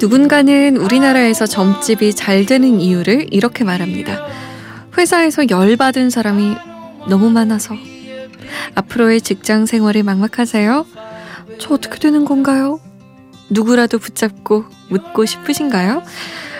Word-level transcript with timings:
누군가는 0.00 0.76
우리나라에서 0.76 1.46
점집이 1.46 2.14
잘 2.14 2.46
되는 2.46 2.80
이유를 2.80 3.28
이렇게 3.32 3.64
말합니다. 3.64 4.26
회사에서 4.96 5.48
열받은 5.48 6.10
사람이 6.10 6.54
너무 7.08 7.30
많아서. 7.30 7.74
앞으로의 8.74 9.20
직장 9.20 9.66
생활이 9.66 10.02
막막하세요? 10.02 10.86
저 11.58 11.74
어떻게 11.74 11.98
되는 11.98 12.24
건가요? 12.24 12.80
누구라도 13.50 13.98
붙잡고 13.98 14.64
묻고 14.88 15.24
싶으신가요? 15.24 16.02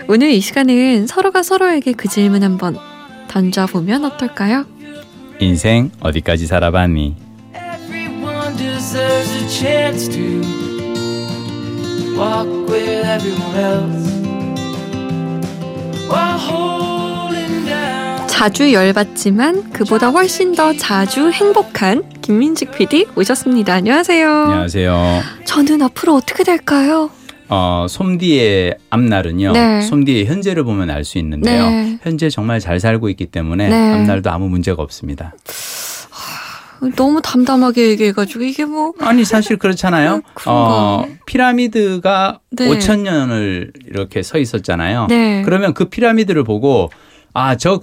오늘 0.08 0.30
이 0.30 0.40
시간은 0.40 1.06
서로가 1.06 1.42
서로에게 1.42 1.92
그 1.92 2.08
질문 2.08 2.42
한번 2.42 2.76
던져보면 3.28 4.04
어떨까요? 4.04 4.64
인생 5.38 5.90
어디까지 6.00 6.46
살아봤니? 6.46 7.14
Walk 12.18 12.48
with 12.68 13.06
everyone 13.06 13.56
else 13.56 14.10
while 16.10 16.38
holding 16.38 17.64
down. 17.66 18.26
자주 18.28 18.72
열받지만 18.72 19.70
그보다 19.72 20.08
훨씬 20.10 20.54
더 20.54 20.72
자주 20.74 21.30
행복한 21.30 22.02
김민직 22.22 22.72
PD 22.72 23.06
오셨습니다. 23.16 23.74
안녕하세요. 23.74 24.28
안녕하세요. 24.28 25.22
저는 25.44 25.82
앞으로 25.82 26.14
어떻게 26.16 26.44
될까요? 26.44 27.10
어, 27.50 27.86
솜디의 27.88 28.74
앞날은요. 28.90 29.52
네. 29.52 29.80
솜디의 29.80 30.26
현재를 30.26 30.64
보면 30.64 30.90
알 30.90 31.04
수 31.04 31.16
있는데요. 31.18 31.70
네. 31.70 31.98
현재 32.02 32.28
정말 32.28 32.60
잘 32.60 32.78
살고 32.78 33.08
있기 33.10 33.26
때문에 33.26 33.68
네. 33.70 33.92
앞날도 33.94 34.30
아무 34.30 34.48
문제가 34.50 34.82
없습니다. 34.82 35.32
너무 36.96 37.20
담담하게 37.22 37.88
얘기해가지고 37.90 38.44
이게 38.44 38.64
뭐 38.64 38.92
아니 39.00 39.24
사실 39.24 39.56
그렇잖아요. 39.56 40.22
그런가? 40.34 40.50
어, 40.52 41.06
피라미드가 41.26 42.40
네. 42.50 42.68
5천 42.68 43.00
년을 43.00 43.72
이렇게 43.86 44.22
서 44.22 44.38
있었잖아요. 44.38 45.06
네. 45.08 45.42
그러면 45.44 45.74
그 45.74 45.86
피라미드를 45.86 46.44
보고 46.44 46.90
아 47.34 47.56
저 47.56 47.80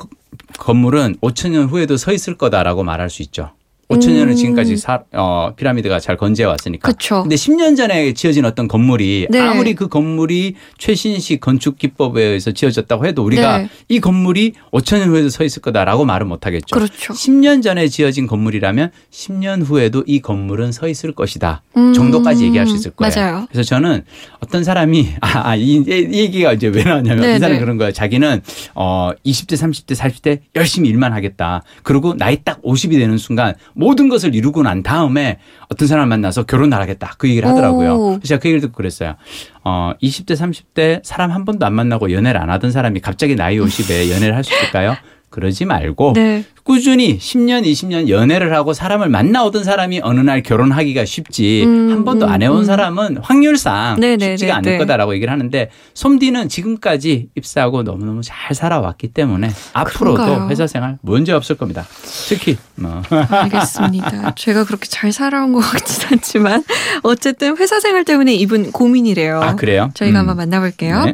건물은 0.59 1.15
5천 1.21 1.51
년 1.51 1.65
후에도 1.65 1.97
서 1.97 2.11
있을 2.11 2.37
거다라고 2.37 2.83
말할 2.83 3.09
수 3.09 3.21
있죠. 3.21 3.51
5천 3.89 4.13
년을 4.13 4.29
음. 4.29 4.35
지금까지 4.35 4.77
사, 4.77 5.03
어, 5.13 5.53
피라미드가 5.55 5.99
잘 5.99 6.17
건재해 6.17 6.47
왔으니까. 6.47 6.91
그쵸. 6.91 7.21
근데 7.21 7.35
10년 7.35 7.77
전에 7.77 8.13
지어진 8.13 8.45
어떤 8.45 8.67
건물이 8.67 9.27
네. 9.29 9.39
아무리 9.39 9.75
그 9.75 9.87
건물이 9.87 10.55
최신식 10.77 11.39
건축 11.39 11.77
기법에 11.77 12.23
의해서 12.23 12.51
지어졌다고 12.51 13.05
해도 13.05 13.23
우리가 13.23 13.59
네. 13.59 13.69
이 13.87 13.99
건물이 13.99 14.53
5천 14.71 14.99
년 14.99 15.09
후에도 15.09 15.29
서 15.29 15.43
있을 15.43 15.61
거다라고 15.61 16.05
말은 16.05 16.27
못 16.27 16.47
하겠죠. 16.47 16.73
그렇죠. 16.73 17.13
10년 17.13 17.61
전에 17.61 17.87
지어진 17.87 18.25
건물이라면 18.25 18.91
10년 19.11 19.63
후에도 19.63 20.03
이 20.07 20.19
건물은 20.19 20.71
서 20.71 20.87
있을 20.87 21.11
것이다. 21.11 21.61
음. 21.77 21.93
정도까지 21.93 22.45
얘기할 22.45 22.65
수 22.65 22.75
있을 22.75 22.91
거예요. 22.91 23.13
맞아요. 23.15 23.47
그래서 23.51 23.67
저는 23.67 24.03
어떤 24.39 24.63
사람이 24.63 25.15
아, 25.21 25.49
아, 25.49 25.55
이, 25.55 25.75
이 25.75 25.87
얘기가 25.87 26.53
이제 26.53 26.67
왜 26.67 26.83
나왔냐면 26.83 27.21
네, 27.21 27.35
이 27.35 27.39
사람이 27.39 27.59
네. 27.59 27.63
그런 27.63 27.77
거예요. 27.77 27.91
자기는 27.91 28.41
어 28.73 29.11
20대, 29.25 29.53
30대, 29.55 29.95
40대 29.95 30.39
열심히 30.55 30.89
일만 30.89 31.13
하겠다. 31.13 31.61
그리고 31.83 32.15
나이 32.17 32.37
딱 32.43 32.61
50이 32.63 32.97
되는 32.97 33.17
순간 33.17 33.53
모든 33.75 34.09
것을 34.09 34.33
이루고 34.33 34.63
난 34.63 34.81
다음에 34.81 35.37
어떤 35.69 35.87
사람을 35.87 36.07
만나서 36.07 36.43
결혼을 36.43 36.77
하겠다. 36.79 37.13
그 37.17 37.29
얘기를 37.29 37.47
하더라고요. 37.47 37.93
오. 37.95 38.19
제가 38.23 38.39
그 38.39 38.47
얘기를 38.47 38.61
듣고 38.61 38.73
그랬어요. 38.73 39.15
어 39.63 39.91
20대, 40.01 40.31
30대 40.35 41.01
사람 41.03 41.31
한 41.31 41.45
번도 41.45 41.65
안 41.65 41.73
만나고 41.73 42.11
연애를 42.11 42.39
안 42.41 42.49
하던 42.49 42.71
사람이 42.71 43.01
갑자기 43.01 43.35
나이 43.35 43.57
50에 43.57 44.09
연애를 44.11 44.35
할 44.35 44.43
수 44.43 44.53
있을까요? 44.53 44.95
그러지 45.29 45.65
말고 45.65 46.13
네. 46.13 46.45
꾸준히 46.63 47.19
10년, 47.19 47.63
20년 47.63 48.09
연애를 48.09 48.51
하고 48.55 48.73
사람을 48.73 49.07
만나오던 49.09 49.63
사람이 49.63 49.99
어느 50.01 50.19
날 50.21 50.41
결혼하기가 50.41 51.05
쉽지 51.05 51.63
음, 51.63 51.91
한 51.91 52.05
번도 52.05 52.27
안 52.27 52.41
해온 52.41 52.57
음, 52.57 52.59
음. 52.61 52.63
사람은 52.63 53.17
확률상 53.21 53.99
네, 53.99 54.17
네, 54.17 54.29
쉽지가 54.31 54.53
네, 54.53 54.57
않을 54.57 54.71
네. 54.71 54.77
거다라고 54.79 55.13
얘기를 55.13 55.31
하는데 55.31 55.69
솜디는 55.93 56.49
지금까지 56.49 57.29
입사하고 57.35 57.83
너무너무 57.83 58.21
잘 58.23 58.55
살아왔기 58.55 59.09
때문에 59.09 59.51
앞으로도 59.73 60.23
그런가요? 60.23 60.49
회사 60.49 60.65
생활 60.65 60.97
문제 61.01 61.33
없을 61.33 61.55
겁니다. 61.55 61.85
특히 62.27 62.57
뭐 62.75 63.03
알겠습니다. 63.29 64.33
제가 64.33 64.63
그렇게 64.63 64.87
잘 64.87 65.11
살아온 65.11 65.53
것 65.53 65.59
같진 65.59 66.07
않지만 66.13 66.63
어쨌든 67.03 67.57
회사 67.57 67.79
생활 67.79 68.05
때문에 68.05 68.33
이분 68.33 68.71
고민이래요. 68.71 69.39
아, 69.39 69.55
그래요? 69.55 69.91
저희가 69.93 70.17
음. 70.17 70.29
한번 70.29 70.37
만나볼게요. 70.37 71.05
네. 71.05 71.13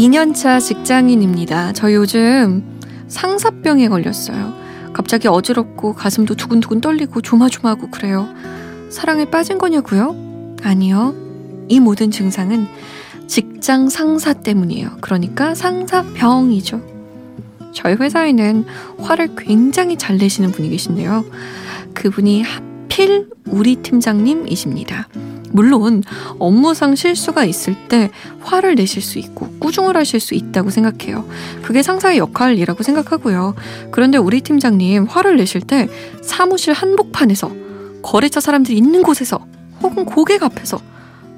2년차 0.00 0.60
직장인입니다. 0.62 1.74
저 1.74 1.92
요즘 1.92 2.80
상사병에 3.08 3.88
걸렸어요. 3.88 4.54
갑자기 4.94 5.28
어지럽고 5.28 5.92
가슴도 5.92 6.36
두근두근 6.36 6.80
떨리고 6.80 7.20
조마조마하고 7.20 7.90
그래요. 7.90 8.26
사랑에 8.88 9.26
빠진 9.26 9.58
거냐고요? 9.58 10.56
아니요. 10.62 11.14
이 11.68 11.80
모든 11.80 12.10
증상은 12.10 12.66
직장 13.26 13.90
상사 13.90 14.32
때문이에요. 14.32 14.92
그러니까 15.02 15.54
상사병이죠. 15.54 16.80
저희 17.74 17.94
회사에는 17.94 18.64
화를 19.00 19.34
굉장히 19.36 19.98
잘 19.98 20.16
내시는 20.16 20.50
분이 20.50 20.70
계신데요. 20.70 21.26
그분이 21.92 22.42
하 22.42 22.69
필 22.90 23.30
우리 23.46 23.76
팀장님이십니다. 23.76 25.08
물론 25.52 26.02
업무상 26.38 26.94
실수가 26.94 27.44
있을 27.44 27.74
때 27.88 28.10
화를 28.40 28.74
내실 28.74 29.00
수 29.00 29.18
있고 29.18 29.48
꾸중을 29.58 29.96
하실 29.96 30.20
수 30.20 30.34
있다고 30.34 30.70
생각해요. 30.70 31.26
그게 31.62 31.82
상사의 31.82 32.18
역할이라고 32.18 32.82
생각하고요. 32.82 33.54
그런데 33.90 34.18
우리 34.18 34.42
팀장님 34.42 35.04
화를 35.04 35.36
내실 35.36 35.62
때 35.62 35.88
사무실 36.22 36.74
한복판에서 36.74 37.50
거래처 38.02 38.40
사람들이 38.40 38.76
있는 38.76 39.02
곳에서 39.02 39.44
혹은 39.82 40.04
고객 40.04 40.42
앞에서 40.42 40.80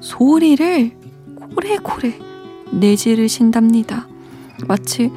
소리를 0.01 0.93
고래고래 1.55 2.19
내지르신답니다. 2.73 4.09
마치 4.67 5.11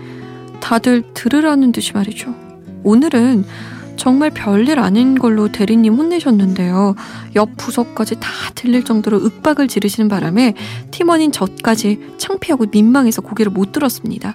다들 0.59 1.03
들으라는 1.13 1.71
듯이 1.71 1.93
말이죠. 1.93 2.33
오늘은 2.83 3.45
정말 3.95 4.29
별일 4.29 4.79
아닌 4.79 5.17
걸로 5.17 5.51
대리님 5.51 5.95
혼내셨는데요. 5.95 6.95
옆 7.35 7.57
부서까지 7.57 8.15
다 8.19 8.29
들릴 8.55 8.83
정도로 8.83 9.23
윽박을 9.23 9.67
지르시는 9.67 10.09
바람에 10.09 10.53
팀원인 10.91 11.31
저까지 11.31 12.13
창피하고 12.17 12.65
민망해서 12.71 13.21
고개를 13.21 13.51
못 13.51 13.71
들었습니다. 13.71 14.33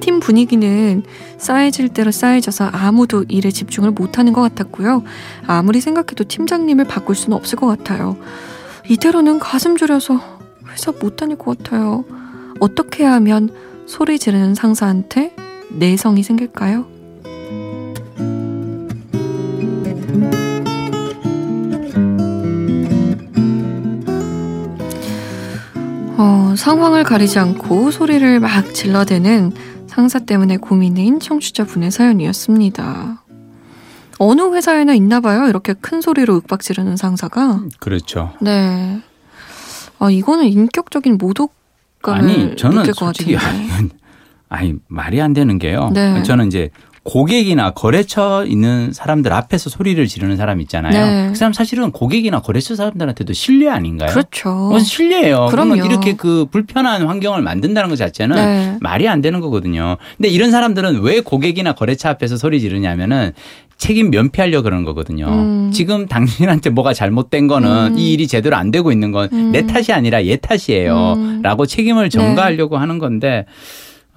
팀 0.00 0.20
분위기는 0.20 1.02
쌓여질 1.36 1.90
대로 1.90 2.10
쌓여져서 2.10 2.66
아무도 2.66 3.24
일에 3.28 3.50
집중을 3.50 3.90
못하는 3.90 4.32
것 4.32 4.40
같았고요. 4.40 5.02
아무리 5.46 5.80
생각해도 5.80 6.24
팀장님을 6.24 6.86
바꿀 6.86 7.14
수는 7.14 7.36
없을 7.36 7.58
것 7.58 7.66
같아요. 7.66 8.16
이대로는 8.88 9.38
가슴 9.38 9.76
졸여서 9.76 10.20
회사 10.72 10.92
못 10.92 11.16
다닐 11.16 11.36
것 11.36 11.58
같아요. 11.58 12.04
어떻게 12.60 13.04
하면 13.04 13.50
소리 13.86 14.18
지르는 14.18 14.54
상사한테 14.54 15.34
내성이 15.70 16.22
생길까요? 16.22 16.97
상황을 26.68 27.02
가리지 27.02 27.38
않고 27.38 27.90
소리를 27.90 28.40
막 28.40 28.74
질러대는 28.74 29.52
상사 29.86 30.18
때문에 30.18 30.58
고민인 30.58 31.18
청취자분의 31.18 31.90
사연이었습니다. 31.90 33.24
어느 34.18 34.54
회사에나 34.54 34.92
있나 34.92 35.20
봐요. 35.20 35.48
이렇게 35.48 35.72
큰 35.72 36.02
소리로 36.02 36.34
윽박 36.34 36.60
지르는 36.60 36.98
상사가. 36.98 37.62
그렇죠. 37.78 38.34
네. 38.42 39.00
아, 39.98 40.10
이거는 40.10 40.44
인격적인 40.44 41.16
모독감을 41.16 42.20
아니 42.22 42.56
저는 42.56 42.82
느낄 42.82 42.92
것 42.92 43.06
같은데. 43.06 43.36
아니, 43.40 43.88
아니 44.50 44.74
말이 44.88 45.22
안 45.22 45.32
되는 45.32 45.58
게요. 45.58 45.90
네. 45.94 46.22
저는 46.22 46.48
이제 46.48 46.68
고객이나 47.08 47.70
거래처 47.70 48.44
있는 48.46 48.92
사람들 48.92 49.32
앞에서 49.32 49.70
소리를 49.70 50.06
지르는 50.06 50.36
사람 50.36 50.60
있잖아요. 50.60 50.92
네. 50.92 51.28
그 51.30 51.36
사람 51.36 51.54
사실은 51.54 51.90
고객이나 51.90 52.42
거래처 52.42 52.76
사람들한테도 52.76 53.32
신뢰 53.32 53.70
아닌가요? 53.70 54.10
그렇죠. 54.10 54.50
어, 54.50 54.78
신뢰예요. 54.78 55.46
그럼요. 55.50 55.70
그러면 55.70 55.86
이렇게 55.86 56.16
그 56.16 56.44
불편한 56.50 57.06
환경을 57.06 57.40
만든다는 57.40 57.88
것 57.88 57.96
자체는 57.96 58.36
네. 58.36 58.76
말이 58.82 59.08
안 59.08 59.22
되는 59.22 59.40
거거든요. 59.40 59.96
근데 60.18 60.28
이런 60.28 60.50
사람들은 60.50 61.00
왜 61.00 61.20
고객이나 61.20 61.72
거래처 61.72 62.10
앞에서 62.10 62.36
소리 62.36 62.60
지르냐면은 62.60 63.32
책임 63.78 64.10
면피하려 64.10 64.60
그러는 64.60 64.84
거거든요. 64.84 65.28
음. 65.28 65.70
지금 65.72 66.06
당신한테 66.08 66.68
뭐가 66.68 66.92
잘못된 66.92 67.46
거는 67.46 67.92
음. 67.94 67.98
이 67.98 68.12
일이 68.12 68.26
제대로 68.26 68.56
안 68.56 68.70
되고 68.70 68.92
있는 68.92 69.12
건내 69.12 69.60
음. 69.60 69.66
탓이 69.66 69.94
아니라 69.94 70.26
얘 70.26 70.36
탓이에요. 70.36 71.14
음. 71.16 71.40
라고 71.42 71.64
책임을 71.64 72.10
전가하려고 72.10 72.76
하는 72.76 72.98
건데 72.98 73.46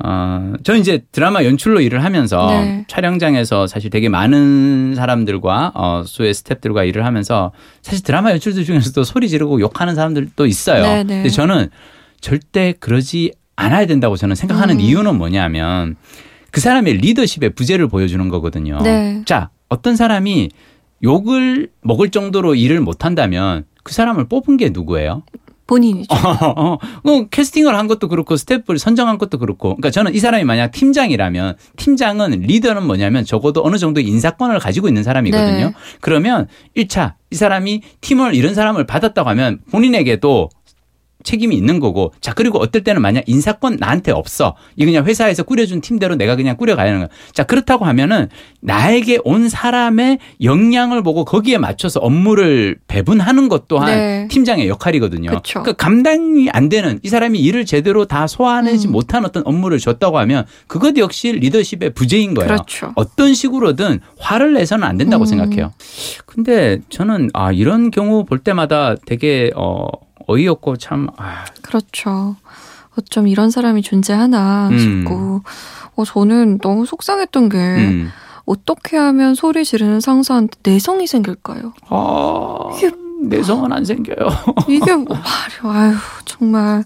어, 0.04 0.54
저는 0.64 0.80
이제 0.82 1.04
드라마 1.12 1.44
연출로 1.44 1.82
일을 1.82 2.04
하면서 2.04 2.48
네. 2.48 2.86
촬영장에서 2.88 3.68
사실 3.68 3.90
되게 3.90 4.10
많은 4.10 4.96
사람들과 4.96 5.72
어, 5.76 6.04
수의 6.06 6.34
스탭들과 6.34 6.88
일을 6.88 7.06
하면서 7.06 7.52
사실 7.82 8.04
드라마 8.04 8.32
연출들 8.32 8.66
중에서도 8.66 9.04
소리 9.04 9.30
지르고 9.30 9.60
욕하는 9.62 9.96
사람들도 9.96 10.46
있어요. 10.46 10.84
네, 10.84 11.04
네. 11.04 11.16
근데 11.16 11.30
저는 11.30 11.70
절대 12.20 12.74
그러지 12.80 13.34
않아야 13.56 13.86
된다고 13.86 14.16
저는 14.16 14.36
생각하는 14.36 14.76
음. 14.76 14.80
이유는 14.80 15.18
뭐냐면 15.18 15.96
그 16.52 16.62
사람의 16.62 16.98
리더십의 16.98 17.52
부재를 17.52 17.88
보여주는 17.88 18.28
거거든요. 18.30 18.80
네. 18.82 19.22
자, 19.26 19.50
어떤 19.70 19.96
사람이 19.96 20.50
욕을 21.04 21.70
먹을 21.82 22.10
정도로 22.10 22.56
일을 22.56 22.82
못한다면 22.82 23.66
그 23.84 23.94
사람을 23.94 24.28
뽑은 24.28 24.58
게 24.58 24.70
누구예요? 24.70 25.24
본인이죠. 25.72 26.08
어, 26.14 26.78
어, 27.06 27.26
캐스팅을 27.30 27.78
한 27.78 27.88
것도 27.88 28.10
그렇고 28.10 28.36
스태프를 28.36 28.78
선정한 28.78 29.18
것도 29.18 29.38
그렇고 29.38 29.70
그러니까 29.70 29.90
저는 29.90 30.14
이 30.14 30.20
사람이 30.20 30.44
만약 30.44 30.72
팀장이라면 30.72 31.56
팀장은 31.78 32.42
리더는 32.42 32.86
뭐냐면 32.86 33.24
적어도 33.24 33.64
어느 33.64 33.78
정도 33.78 34.02
인사권을 34.02 34.60
가지고 34.60 34.90
있는 34.90 35.04
사람이거든요. 35.04 35.68
네. 35.68 35.74
그러면 36.02 36.48
1차 36.76 37.14
이 37.32 37.36
사람이 37.36 37.84
팀을 38.02 38.36
이런 38.36 38.54
사람을 38.54 38.86
받았다고 38.86 39.30
하면 39.30 39.60
본인에게도 39.72 40.50
책임이 41.24 41.56
있는 41.56 41.80
거고 41.80 42.14
자 42.22 42.34
그리고 42.34 42.60
어떨 42.60 42.84
때는 42.84 43.02
만약 43.02 43.24
인사권 43.28 43.78
나한테 43.80 44.12
없어 44.12 44.56
이 44.76 44.86
그냥 44.86 45.06
회사에서 45.06 45.44
꾸려준 45.44 45.82
팀대로 45.82 46.16
내가 46.16 46.36
그냥 46.36 46.58
꾸려가야 46.58 46.88
하는 46.88 47.00
거야 47.00 47.10
자 47.34 47.44
그렇다고 47.44 47.86
하면은 47.86 48.30
나에게 48.62 49.20
온 49.24 49.50
사람의 49.50 50.20
역량을 50.42 51.04
보고 51.04 51.26
거기에 51.26 51.58
맞춰서 51.58 52.00
업무를 52.00 52.78
배분하는 52.88 53.50
것 53.50 53.68
또한 53.68 53.88
네. 53.88 54.28
팀장의 54.30 54.68
역할이거든요 54.68 55.32
그쵸. 55.32 55.62
그러니까 55.62 55.74
감당이 55.74 56.50
안 56.52 56.70
되는 56.70 57.00
이 57.04 57.10
사람이 57.10 57.40
일을 57.40 57.66
제대로 57.66 58.06
다 58.06 58.28
소화하지 58.28 58.88
음. 58.88 58.92
못한 58.92 59.26
어떤 59.26 59.44
업무를 59.46 59.80
줬다고 59.80 60.18
하면 60.20 60.46
그것 60.68 60.98
역시 60.98 61.32
리더십의 61.32 61.92
부재인 61.94 62.34
거예요 62.34 62.48
그렇죠. 62.48 62.92
어떤 62.96 63.34
식으로든 63.34 64.00
화를 64.20 64.54
내서는 64.54 64.88
안 64.88 64.98
된다고 64.98 65.24
음. 65.24 65.26
생각해요. 65.26 65.72
근데 66.26 66.80
저는 66.90 67.30
아 67.34 67.52
이런 67.52 67.92
경우 67.92 68.26
볼 68.26 68.40
때마다 68.40 68.96
되게 69.06 69.52
어 69.56 69.88
어이없고 70.28 70.78
참 70.78 71.08
아, 71.18 71.46
그렇죠. 71.62 72.36
어쩜 72.98 73.28
이런 73.28 73.52
사람이 73.52 73.82
존재하나 73.84 74.68
음. 74.70 74.78
싶고, 74.78 75.42
어, 75.96 76.04
저는 76.06 76.58
너무 76.60 76.86
속상했던 76.86 77.50
게, 77.50 77.58
음. 77.58 78.10
어떻게 78.46 78.98
하면 78.98 79.34
소리 79.36 79.64
지르는 79.64 80.02
상사한테 80.02 80.58
내성이 80.64 81.08
생길까요? 81.08 81.74
아, 81.90 82.58
이게- 82.78 82.92
내성은 83.24 83.72
안 83.72 83.86
생겨요. 83.86 84.16
이게 84.68 84.96
뭐 84.96 85.16
말이야, 85.16 85.80
아유, 85.80 85.94
정말. 86.26 86.84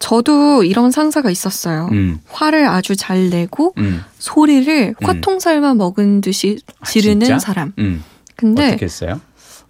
저도 0.00 0.64
이런 0.64 0.90
상사가 0.90 1.30
있었어요. 1.30 1.88
음, 1.92 2.18
화를 2.30 2.66
아주 2.66 2.94
잘 2.96 3.30
내고, 3.30 3.72
음, 3.78 4.02
소리를 4.18 4.94
음. 5.00 5.06
화통 5.06 5.38
삶아 5.40 5.74
먹은 5.74 6.20
듯이 6.20 6.58
아, 6.80 6.84
지르는 6.86 7.20
진짜? 7.20 7.38
사람. 7.38 7.72
음. 7.78 8.02
근데, 8.36 8.68
어떻게 8.68 8.84
했어요? 8.84 9.20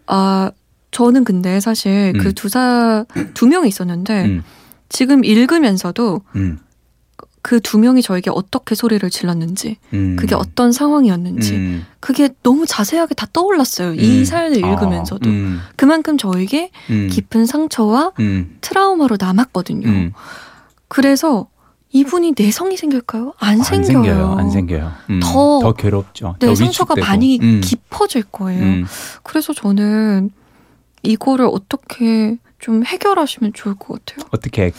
아, 0.06 0.50
저는 0.92 1.24
근데 1.24 1.58
사실 1.58 2.12
음. 2.14 2.20
그 2.22 2.32
두 2.32 2.48
사, 2.48 3.04
두 3.34 3.46
명이 3.48 3.66
있었는데, 3.68 4.24
음, 4.26 4.42
지금 4.88 5.24
읽으면서도 5.24 6.20
음, 6.36 6.58
그두 7.40 7.78
명이 7.78 8.02
저에게 8.02 8.30
어떻게 8.32 8.74
소리를 8.74 9.08
질렀는지, 9.10 9.78
음. 9.94 10.16
그게 10.16 10.34
어떤 10.34 10.70
상황이었는지, 10.70 11.54
음. 11.54 11.86
그게 11.98 12.28
너무 12.42 12.66
자세하게 12.66 13.14
다 13.14 13.26
떠올랐어요. 13.32 13.94
이 13.94 14.20
음. 14.20 14.24
사연을 14.24 14.58
읽으면서도. 14.58 15.28
아, 15.28 15.32
음, 15.32 15.60
그만큼 15.76 16.18
저에게 16.18 16.70
음, 16.90 17.08
깊은 17.10 17.46
상처와 17.46 18.12
음, 18.20 18.58
트라우마로 18.60 19.16
남았거든요. 19.18 19.88
음. 19.88 20.12
그래서 20.88 21.48
이분이 21.94 22.34
내성이 22.38 22.76
생길까요? 22.76 23.32
안, 23.38 23.58
안 23.58 23.62
생겨요. 23.62 23.84
생겨요. 24.04 24.36
안 24.38 24.50
생겨요. 24.50 24.92
음, 25.10 25.20
더- 25.22 25.60
더 25.62 25.72
괴롭죠. 25.72 26.36
네, 26.38 26.46
더 26.48 26.54
상처가. 26.54 26.94
많이 26.96 27.38
음, 27.42 27.60
깊어질 27.64 28.24
거예요. 28.24 28.62
음. 28.62 28.84
그래서 29.22 29.52
저는 29.52 30.30
이거를 31.02 31.46
어떻게 31.50 32.38
좀 32.58 32.84
해결하시면 32.84 33.52
좋을 33.54 33.75
것 33.75 34.04
같아요. 34.04 34.26
어떻게 34.31 34.66
해? 34.66 34.72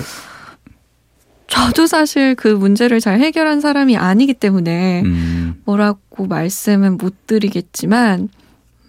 저도 1.47 1.85
사실 1.85 2.33
그 2.35 2.47
문제를 2.47 2.99
잘 2.99 3.19
해결한 3.19 3.61
사람이 3.61 3.95
아니기 3.95 4.33
때문에 4.33 5.03
음, 5.03 5.61
뭐라고 5.65 6.25
말씀은 6.25 6.97
못 6.97 7.27
드리겠지만, 7.27 8.29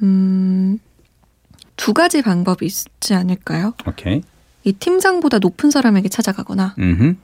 음, 0.02 0.78
두 1.76 1.92
가지 1.92 2.22
방법이 2.22 2.64
있지 2.64 3.14
않을까요? 3.14 3.74
오케이. 3.86 4.22
이 4.62 4.72
팀장보다 4.72 5.40
높은 5.40 5.70
사람에게 5.70 6.08
찾아가거나, 6.08 6.74
음, 6.78 7.18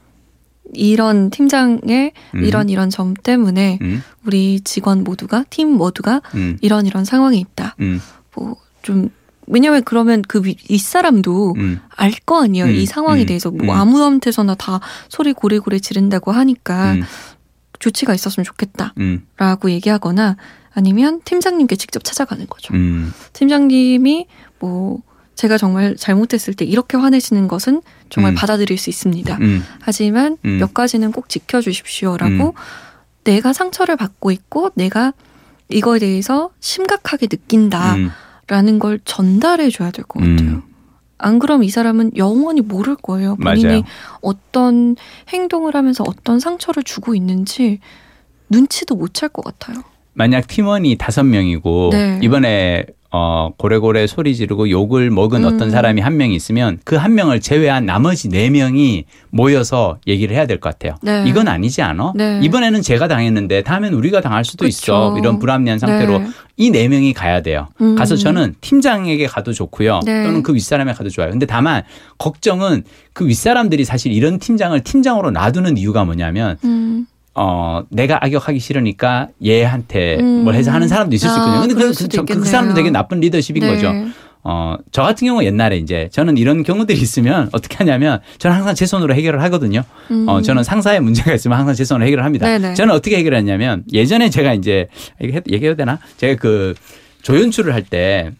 이런 0.75 1.31
팀장의 1.31 2.12
음. 2.35 2.45
이런 2.45 2.69
이런 2.69 2.91
점 2.91 3.15
때문에 3.15 3.79
음, 3.81 4.03
우리 4.27 4.61
직원 4.61 5.05
모두가, 5.05 5.45
팀 5.49 5.71
모두가 5.71 6.21
음, 6.35 6.59
이런 6.61 6.87
이런 6.87 7.05
상황이 7.05 7.39
있다. 7.41 7.77
음, 7.81 8.01
뭐, 8.35 8.57
좀, 8.83 9.09
왜냐면 9.50 9.82
그러면 9.85 10.23
그 10.26 10.41
윗- 10.44 10.58
윗사람도 10.70 11.55
음. 11.56 11.81
알거 11.97 12.43
아니에요. 12.44 12.67
음, 12.67 12.70
이 12.70 12.87
상황에 12.87 13.23
음, 13.23 13.26
대해서 13.26 13.50
뭐 13.50 13.67
음. 13.67 13.70
아무한테서나 13.70 14.55
다 14.55 14.81
소리 15.08 15.32
고래고래 15.32 15.79
지른다고 15.79 16.32
하니까 16.32 16.93
음, 16.94 17.02
조치가 17.79 18.14
있었으면 18.14 18.44
좋겠다. 18.44 18.94
음, 18.99 19.26
라고 19.37 19.70
얘기하거나 19.70 20.37
아니면 20.73 21.20
팀장님께 21.25 21.76
직접 21.76 22.05
찾아가는 22.05 22.47
거죠. 22.49 22.75
음. 22.75 23.12
팀장님이 23.32 24.26
뭐 24.61 25.00
제가 25.35 25.56
정말 25.58 25.97
잘못했을 25.97 26.52
때 26.55 26.64
이렇게 26.64 26.97
화내시는 26.99 27.49
것은 27.49 27.81
정말 28.11 28.32
음. 28.32 28.35
받아들일 28.37 28.76
수 28.79 28.91
있습니다. 28.91 29.38
음, 29.41 29.64
하지만 29.81 30.37
음. 30.44 30.58
몇 30.58 30.75
가지는 30.75 31.12
꼭 31.12 31.29
지켜주십시오라고 31.29 32.32
음. 32.49 32.52
내가 33.25 33.52
상처를 33.52 33.97
받고 33.97 34.31
있고 34.31 34.70
내가 34.75 35.12
이거에 35.70 35.99
대해서 35.99 36.50
심각하게 36.61 37.26
느낀다 37.29 37.97
라는 38.50 38.75
음, 38.75 38.79
걸 38.79 39.00
전달해 39.05 39.70
줘야 39.70 39.91
될 39.91 40.05
것 40.05 40.20
같아요. 40.20 40.38
음. 40.50 40.62
안 41.19 41.38
그럼 41.38 41.62
이 41.62 41.69
사람은 41.70 42.12
영원히 42.17 42.61
모를 42.62 42.97
거예요. 42.97 43.37
본인이 43.37 43.64
맞아요. 43.67 43.82
어떤 44.23 44.97
행동을 45.29 45.75
하면서 45.75 46.02
어떤 46.06 46.41
상처를 46.41 46.82
주고 46.82 47.14
있는지 47.14 47.79
눈치도 48.49 48.97
못 48.97 49.14
챌 49.14 49.29
것 49.29 49.44
같아요. 49.44 49.82
만약 50.14 50.47
팀원이 50.49 50.97
다섯 50.97 51.23
명이고 51.25 51.91
네. 51.93 52.19
이번에 52.23 52.87
어 53.12 53.51
고래고래 53.57 54.07
소리 54.07 54.37
지르고 54.37 54.71
욕을 54.71 55.11
먹은 55.11 55.43
음. 55.45 55.53
어떤 55.55 55.71
사람이 55.71 56.01
한 56.01 56.15
명 56.17 56.31
있으면 56.33 56.79
그 56.85 56.97
한 56.97 57.15
명을 57.15 57.41
제외한 57.41 57.87
나머지 57.87 58.29
네 58.29 58.51
명이 58.51 59.05
모여서 59.31 59.99
얘기를 60.07 60.37
해야 60.37 60.47
될 60.47 60.61
것 60.61 60.71
같아요. 60.71 60.97
네. 61.03 61.25
이건 61.27 61.49
아니지 61.49 61.83
않아? 61.83 62.12
네. 62.15 62.41
이번에는 62.43 62.83
제가 62.83 63.09
당했는데 63.09 63.62
다음엔 63.62 63.95
우리가 63.95 64.21
당할 64.21 64.45
수도 64.45 64.67
있어. 64.67 65.11
그쵸. 65.11 65.19
이런 65.19 65.39
불합리한 65.39 65.79
상태로 65.79 66.19
네. 66.19 66.27
이네 66.57 66.89
명이 66.89 67.15
가야 67.15 67.41
돼요. 67.43 67.69
음. 67.81 67.95
가서 67.97 68.17
저는 68.17 68.55
팀장에게 68.61 69.27
가도 69.27 69.53
좋고요. 69.55 70.01
네. 70.05 70.25
또는 70.25 70.43
그 70.43 70.55
윗사람에 70.55 70.93
가도 70.93 71.09
좋아요. 71.09 71.31
근데 71.31 71.47
다만 71.47 71.83
걱정은 72.19 72.85
그 73.15 73.27
윗사람들이 73.27 73.85
사실 73.85 74.12
이런 74.12 74.39
팀장을 74.39 74.79
팀장으로 74.81 75.31
놔두는 75.31 75.79
이유가 75.79 76.05
뭐냐면 76.05 76.59
음, 76.64 77.07
어, 77.35 77.83
내가 77.91 78.25
악역하기 78.25 78.59
싫으니까 78.59 79.29
얘한테 79.45 80.19
음. 80.21 80.45
뭘 80.45 80.55
해서 80.55 80.71
하는 80.73 80.89
사람도 80.89 81.15
있을 81.15 81.29
수 81.29 81.35
아, 81.35 81.39
있거든요. 81.39 81.61
근데 81.61 81.75
그럴 81.75 81.89
그, 81.93 81.99
그, 81.99 82.09
그 82.09 82.21
있겠네요. 82.23 82.45
사람도 82.45 82.75
되게 82.75 82.91
나쁜 82.91 83.21
리더십인 83.21 83.63
네. 83.63 83.75
거죠. 83.75 83.93
어, 84.43 84.77
저 84.91 85.03
같은 85.03 85.27
경우 85.27 85.45
옛날에 85.45 85.77
이제 85.77 86.09
저는 86.13 86.39
이런 86.39 86.63
경우들이 86.63 86.99
있으면 86.99 87.51
어떻게 87.53 87.77
하냐면 87.77 88.21
저는 88.39 88.57
항상 88.57 88.75
제 88.75 88.87
손으로 88.87 89.15
해결을 89.15 89.43
하거든요. 89.45 89.83
음. 90.11 90.27
어, 90.29 90.41
저는 90.43 90.63
상사의 90.65 91.01
문제가 91.01 91.35
있으면 91.35 91.59
항상 91.59 91.75
제 91.75 91.85
손으로 91.85 92.07
해결을 92.07 92.25
합니다. 92.25 92.47
네네. 92.47 92.75
저는 92.75 92.95
어떻게 92.95 93.17
해결했냐면 93.19 93.85
예전에 93.93 94.31
제가 94.31 94.55
이제 94.55 94.89
얘기해도 95.23 95.77
되나? 95.77 95.99
제가 96.17 96.41
그 96.41 96.75
조연출을 97.23 97.75
할 97.75 97.85
때 97.85 98.33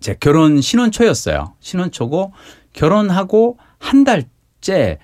제 0.00 0.14
결혼 0.18 0.60
신혼초였어요. 0.60 1.54
신혼초고 1.60 2.32
결혼하고 2.72 3.58
한 3.78 4.04
달째 4.04 4.98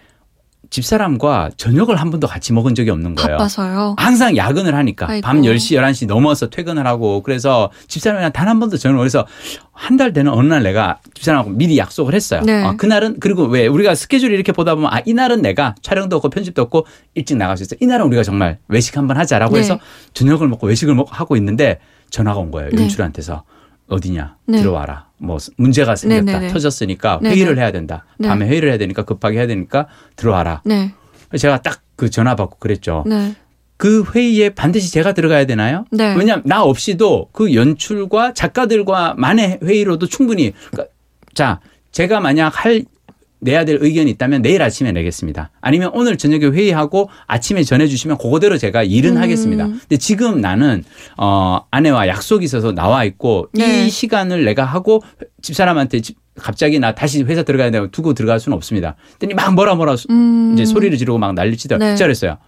집사람과 0.70 1.50
저녁을 1.56 1.96
한 1.96 2.10
번도 2.10 2.26
같이 2.26 2.52
먹은 2.52 2.74
적이 2.74 2.90
없는 2.90 3.14
거예요. 3.14 3.36
바빠서요. 3.38 3.94
항상 3.98 4.36
야근을 4.36 4.74
하니까 4.74 5.08
아이고. 5.08 5.24
밤 5.24 5.42
10시, 5.42 5.76
11시 5.78 6.06
넘어서 6.06 6.48
퇴근을 6.50 6.86
하고 6.86 7.22
그래서 7.22 7.70
집사람이랑 7.88 8.32
단 8.32 8.48
한 8.48 8.60
번도 8.60 8.76
저녁을 8.76 8.98
그래서 9.00 9.26
한 9.72 9.96
달 9.96 10.12
되는 10.12 10.30
어느 10.32 10.46
날 10.46 10.62
내가 10.62 10.98
집사람하고 11.14 11.50
미리 11.50 11.78
약속을 11.78 12.14
했어요. 12.14 12.42
네. 12.44 12.64
어, 12.64 12.74
그날은 12.76 13.18
그리고 13.20 13.44
왜 13.44 13.66
우리가 13.66 13.94
스케줄 13.94 14.32
이렇게 14.32 14.52
보다 14.52 14.74
보면 14.74 14.90
아, 14.92 15.00
이날은 15.04 15.42
내가 15.42 15.74
촬영도 15.82 16.16
없고 16.16 16.30
편집도 16.30 16.62
없고 16.62 16.86
일찍 17.14 17.36
나갈 17.36 17.56
수 17.56 17.62
있어. 17.64 17.76
이날은 17.80 18.06
우리가 18.06 18.22
정말 18.22 18.58
외식 18.68 18.96
한번 18.96 19.16
하자라고 19.16 19.54
네. 19.54 19.60
해서 19.60 19.78
저녁을 20.14 20.48
먹고 20.48 20.66
외식을 20.68 20.94
먹고 20.94 21.10
하고 21.12 21.36
있는데 21.36 21.78
전화가 22.10 22.38
온 22.38 22.50
거예요. 22.50 22.70
네. 22.72 22.82
연출한테서 22.82 23.42
어디냐 23.88 24.36
네. 24.46 24.58
들어와라. 24.58 25.06
뭐 25.24 25.38
문제가 25.56 25.96
생겼다. 25.96 26.24
네, 26.24 26.32
네, 26.32 26.46
네. 26.46 26.52
터졌으니까 26.52 27.20
네, 27.22 27.30
회의를 27.30 27.54
네. 27.56 27.62
해야 27.62 27.72
된다. 27.72 28.04
네. 28.18 28.28
밤에 28.28 28.46
회의를 28.46 28.68
해야 28.68 28.78
되니까 28.78 29.02
급하게 29.02 29.38
해야 29.38 29.46
되니까 29.46 29.86
들어와라. 30.16 30.62
네, 30.64 30.92
제가 31.36 31.62
딱 31.62 31.84
그 31.96 32.10
전화 32.10 32.34
받고 32.36 32.58
그랬죠. 32.58 33.04
네, 33.06 33.34
그 33.76 34.04
회의에 34.14 34.50
반드시 34.50 34.92
제가 34.92 35.12
들어가야 35.12 35.46
되나요? 35.46 35.84
네. 35.90 36.14
왜냐하면 36.16 36.42
나 36.46 36.62
없이도 36.62 37.28
그 37.32 37.54
연출과 37.54 38.34
작가들과만의 38.34 39.60
회의로도 39.62 40.06
충분히 40.06 40.52
그러니까 40.70 40.92
자 41.34 41.60
제가 41.92 42.20
만약 42.20 42.64
할 42.64 42.84
내야 43.44 43.64
될 43.66 43.78
의견이 43.80 44.10
있다면 44.12 44.40
내일 44.42 44.62
아침에 44.62 44.90
내겠습니다. 44.92 45.50
아니면 45.60 45.90
오늘 45.94 46.16
저녁에 46.16 46.46
회의하고 46.46 47.10
아침에 47.26 47.62
전해주시면 47.62 48.16
그거대로 48.18 48.56
제가 48.56 48.82
일은 48.82 49.16
음. 49.18 49.22
하겠습니다. 49.22 49.66
근데 49.66 49.96
지금 49.98 50.40
나는 50.40 50.82
어 51.18 51.60
아내와 51.70 52.08
약속이 52.08 52.44
있어서 52.46 52.72
나와 52.72 53.04
있고 53.04 53.48
네. 53.52 53.86
이 53.86 53.90
시간을 53.90 54.44
내가 54.44 54.64
하고 54.64 55.02
집사람한테 55.42 56.00
집- 56.00 56.16
갑자기 56.36 56.78
나 56.80 56.94
다시 56.94 57.22
회사 57.22 57.42
들어가야 57.42 57.70
되고 57.70 57.88
두고 57.90 58.14
들어갈 58.14 58.40
수는 58.40 58.56
없습니다. 58.56 58.96
그랬더니 59.18 59.34
막 59.34 59.54
뭐라 59.54 59.74
뭐라 59.74 59.94
음. 60.10 60.52
이제 60.54 60.64
소리를 60.64 60.96
지르고 60.98 61.18
막 61.18 61.34
난리치더라고요. 61.34 61.86
네. 61.90 61.94
진짜 61.94 62.06
그랬어요. 62.06 62.38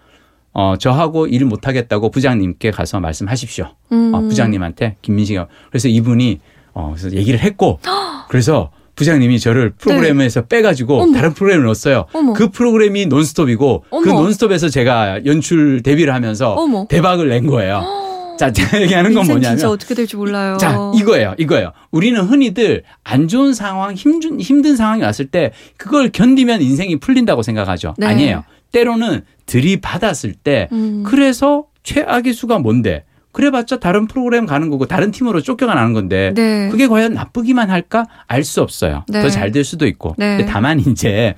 어, 0.53 0.75
저하고 0.79 1.27
일 1.27 1.45
못하겠다고 1.45 2.09
부장님께 2.09 2.71
가서 2.71 2.99
말씀하십시오. 2.99 3.69
음. 3.91 4.11
어, 4.13 4.21
부장님한테 4.21 4.95
김민식이 5.03 5.39
그래서 5.69 5.87
이분이 5.87 6.39
어, 6.73 6.93
그래서 6.97 7.15
얘기를 7.15 7.39
했고 7.39 7.79
그래서 8.29 8.71
부장님이 8.97 9.39
저를 9.39 9.71
프로그램에서 9.77 10.41
빼가지고 10.41 10.97
네. 10.97 11.03
어머. 11.03 11.13
다른 11.13 11.33
프로그램을 11.33 11.65
넣었어요. 11.65 12.05
어머. 12.13 12.33
그 12.33 12.49
프로그램이 12.49 13.05
논스톱이고 13.05 13.85
그 13.89 13.95
어머. 14.11 14.21
논스톱에서 14.23 14.67
제가 14.67 15.23
연출 15.25 15.81
데뷔를 15.83 16.13
하면서. 16.13 16.57
대박을 16.89 17.29
낸 17.29 17.47
거예요. 17.47 17.83
자, 18.37 18.51
제가 18.51 18.81
얘기하는 18.81 19.13
건 19.13 19.25
뭐냐면 19.25 19.57
진짜 19.57 19.69
어떻게 19.69 19.95
될지 19.95 20.15
몰라요. 20.15 20.57
자, 20.57 20.91
이거예요. 20.95 21.33
이거예요. 21.37 21.71
우리는 21.91 22.19
흔히들 22.21 22.83
안 23.03 23.27
좋은 23.27 23.53
상황, 23.53 23.93
힘든, 23.93 24.39
힘든 24.39 24.75
상황이 24.75 25.01
왔을 25.01 25.25
때 25.27 25.51
그걸 25.77 26.09
견디면 26.11 26.61
인생이 26.61 26.99
풀린다고 26.99 27.41
생각하죠. 27.41 27.95
네. 27.97 28.07
아니에요. 28.07 28.43
때로는 28.71 29.21
들이받았을 29.45 30.33
때 30.33 30.67
음. 30.71 31.03
그래서 31.05 31.65
최악의 31.83 32.33
수가 32.33 32.59
뭔데? 32.59 33.05
그래봤자 33.31 33.79
다른 33.79 34.07
프로그램 34.07 34.45
가는 34.45 34.69
거고 34.69 34.85
다른 34.87 35.11
팀으로 35.11 35.41
쫓겨가 35.41 35.75
나는 35.75 35.93
건데 35.93 36.33
네. 36.35 36.69
그게 36.69 36.87
과연 36.87 37.13
나쁘기만 37.13 37.69
할까? 37.69 38.05
알 38.27 38.43
수 38.43 38.61
없어요. 38.61 39.03
네. 39.09 39.21
더잘 39.21 39.51
될 39.51 39.63
수도 39.63 39.85
있고. 39.87 40.15
네. 40.17 40.45
다만 40.45 40.79
이제 40.79 41.35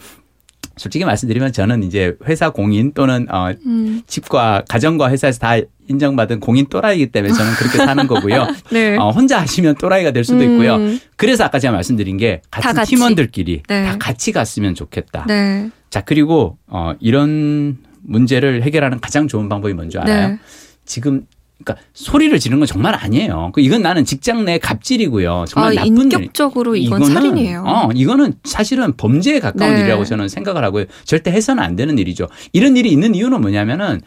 솔직히 0.77 1.03
말씀드리면 1.03 1.51
저는 1.51 1.84
이제 1.84 2.15
회사 2.25 2.51
공인 2.51 2.93
또는 2.93 3.27
어 3.29 3.51
음. 3.65 4.01
집과 4.08 4.63
가정과 4.69 5.10
회사에서 5.10 5.39
다 5.39 5.55
인정받은 5.89 6.39
공인 6.39 6.67
또라이기 6.67 7.08
때문에 7.08 7.34
저는 7.34 7.51
그렇게 7.53 7.79
사는 7.79 8.08
거고요. 8.08 8.48
네. 8.72 8.96
어, 8.96 9.10
혼자 9.10 9.41
하시면 9.41 9.75
또라이가 9.75 10.12
될 10.12 10.24
수도 10.24 10.41
있고요. 10.43 10.75
음. 10.75 11.00
그래서 11.17 11.43
아까 11.43 11.60
제가 11.60 11.74
말씀드린 11.74 12.15
게다 12.17 12.41
같은 12.51 12.74
같이. 12.75 12.96
팀원들끼리 12.96 13.63
네. 13.67 13.86
다 13.86 13.98
같이 13.98 14.31
갔으면 14.31 14.74
좋겠다. 14.75 15.25
네. 15.27 15.69
자 15.89 16.01
그리고 16.01 16.58
어, 16.67 16.93
이런 17.01 17.77
문제를 18.03 18.63
해결하는 18.63 19.00
가장 19.01 19.27
좋은 19.27 19.50
방법이 19.50 19.74
뭔지 19.74 19.98
알아요? 19.98 20.27
네. 20.29 20.39
지금 20.86 21.25
그러니까 21.63 21.85
소리를 21.93 22.37
지르는 22.39 22.59
건 22.59 22.67
정말 22.67 22.95
아니에요. 22.95 23.51
그 23.53 23.61
이건 23.61 23.81
나는 23.81 24.05
직장 24.05 24.45
내 24.45 24.57
갑질이고요. 24.57 25.45
정말 25.47 25.71
아, 25.73 25.75
나쁜 25.75 25.97
일. 25.97 26.03
인격적으로 26.03 26.75
이건 26.75 27.03
살인이에요. 27.03 27.63
어, 27.65 27.89
이거는 27.93 28.33
사실은 28.45 28.95
범죄에 28.95 29.39
가까운 29.39 29.73
네. 29.73 29.81
일이라고 29.81 30.05
저는 30.05 30.29
생각을 30.29 30.63
하고요. 30.63 30.85
절대 31.03 31.31
해서는 31.31 31.61
안 31.61 31.75
되는 31.75 31.97
일이죠. 31.97 32.27
이런 32.53 32.77
일이 32.77 32.89
있는 32.91 33.13
이유는 33.13 33.41
뭐냐면은 33.41 33.87
하, 33.87 33.99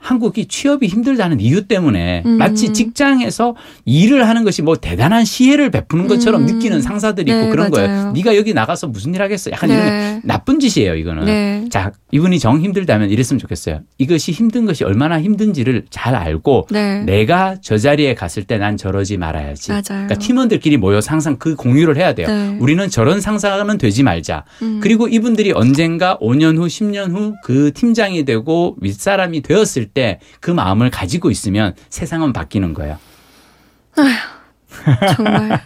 한국이 0.00 0.46
취업이 0.46 0.86
힘들다는 0.86 1.40
이유 1.40 1.66
때문에 1.66 2.22
음. 2.26 2.32
마치 2.36 2.72
직장에서 2.72 3.56
일을 3.86 4.28
하는 4.28 4.44
것이 4.44 4.60
뭐 4.62 4.76
대단한 4.76 5.24
시혜를 5.24 5.70
베푸는 5.70 6.08
것처럼 6.08 6.42
음. 6.42 6.46
느끼는 6.46 6.82
상사들이 6.82 7.30
있고 7.30 7.44
네, 7.44 7.50
그런 7.50 7.70
거예요. 7.70 7.88
맞아요. 7.88 8.12
네가 8.12 8.36
여기 8.36 8.52
나가서 8.52 8.88
무슨 8.88 9.14
일 9.14 9.22
하겠어? 9.22 9.50
약간 9.50 9.70
이런 9.70 9.84
네. 9.84 10.20
나쁜 10.24 10.60
짓이에요, 10.60 10.94
이거는. 10.96 11.24
네. 11.24 11.64
자, 11.70 11.92
이분이 12.12 12.38
정 12.38 12.60
힘들다면 12.60 13.08
이랬으면 13.10 13.38
좋겠어요. 13.38 13.80
이것이 13.98 14.32
힘든 14.32 14.66
것이 14.66 14.84
얼마나 14.84 15.20
힘든지를 15.20 15.86
잘 15.88 16.14
알고 16.14 16.68
네. 16.70 17.00
내가 17.04 17.56
저 17.62 17.78
자리에 17.78 18.14
갔을 18.14 18.44
때 18.44 18.54
난 18.58 18.76
저러지 18.76 19.16
말아야지. 19.16 19.72
맞아요. 19.72 19.82
그러니까 19.88 20.14
팀원들끼리 20.14 20.76
모여서 20.76 21.10
항상 21.10 21.36
그 21.38 21.56
공유를 21.56 21.96
해야 21.96 22.12
돼요. 22.14 22.28
네. 22.28 22.56
우리는 22.60 22.88
저런 22.88 23.20
상사는 23.20 23.78
되지 23.78 24.02
말자. 24.04 24.44
음. 24.62 24.78
그리고 24.80 25.08
이분들이 25.08 25.50
언젠가 25.52 26.16
5년 26.20 26.56
후, 26.56 26.66
10년 26.66 27.10
후 27.10 27.34
그 27.42 27.72
팀장이 27.74 28.24
되고 28.24 28.76
윗사람이 28.80 29.42
되 29.42 29.53
었을 29.54 29.86
때 29.86 30.18
그 30.40 30.50
마음을 30.50 30.90
가지고 30.90 31.30
있으면 31.30 31.74
세상은 31.88 32.32
바뀌는 32.32 32.74
거예요. 32.74 32.98
정말 35.16 35.52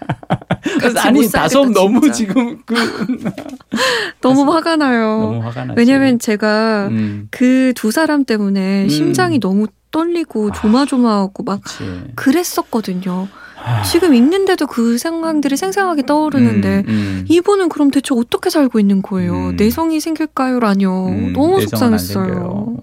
아니 1.02 1.25
살겠다, 1.25 1.40
다솜 1.42 1.73
너무. 1.73 2.12
지금 2.12 2.59
그 2.66 2.75
너무 4.21 4.52
화가 4.52 4.76
나요. 4.76 5.18
너무 5.21 5.42
화가 5.42 5.64
나지. 5.66 5.78
왜냐면 5.78 6.18
제가 6.18 6.88
음, 6.90 7.28
그두 7.30 7.90
사람 7.90 8.25
때문에 8.25 8.85
음. 8.85 8.88
심장이 8.88 9.40
너무 9.40 9.66
떨리고 9.90 10.50
아. 10.50 10.52
조마조마하고 10.52 11.42
막 11.45 11.62
그치. 11.62 11.78
그랬었거든요. 12.16 13.28
아. 13.64 13.83
지금 13.83 14.14
있는데도 14.14 14.66
그 14.66 14.99
상황들이 14.99 15.57
생생하게 15.57 16.07
떠오르는데 16.07 16.85
음, 16.87 16.88
음. 16.88 17.25
이분은 17.28 17.71
그럼 17.71 17.90
대체 17.90 18.14
어떻게 18.14 18.50
살고 18.50 18.78
있는 18.78 19.02
거예요? 19.02 19.33
음. 19.50 19.57
내성이 19.57 20.00
생길까요라뇨. 20.00 21.09
음, 21.09 21.33
너무 21.33 21.61
속상했어요. 21.62 22.76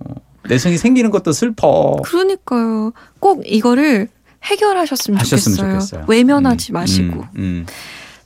내성이 0.47 0.77
생기는 0.77 1.09
것도 1.11 1.31
슬퍼. 1.31 1.97
그러니까요. 2.03 2.93
꼭 3.19 3.43
이거를 3.45 4.07
해결하셨으면 4.43 5.19
하셨으면 5.19 5.57
좋겠어요. 5.57 5.79
좋겠어요. 5.79 6.05
외면하지 6.07 6.71
음, 6.71 6.73
마시고. 6.73 7.21
음, 7.21 7.27
음. 7.37 7.65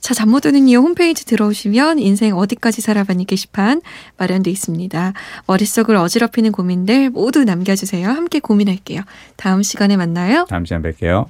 자, 0.00 0.14
잠 0.14 0.30
못 0.30 0.40
드는 0.40 0.66
이유 0.66 0.78
홈페이지 0.78 1.26
들어오시면 1.26 1.98
인생 1.98 2.34
어디까지 2.36 2.80
살아봤니 2.80 3.26
게시판 3.26 3.82
마련돼 4.16 4.50
있습니다. 4.50 5.12
머릿속을 5.46 5.96
어지럽히는 5.96 6.52
고민들 6.52 7.10
모두 7.10 7.44
남겨주세요. 7.44 8.08
함께 8.08 8.40
고민할게요. 8.40 9.02
다음 9.36 9.62
시간에 9.62 9.96
만나요. 9.98 10.46
다음 10.48 10.64
시간 10.64 10.82
뵐게요. 10.82 11.26